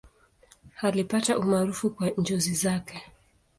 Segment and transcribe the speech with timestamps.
[0.81, 3.03] Alipata umaarufu kwa njozi zake.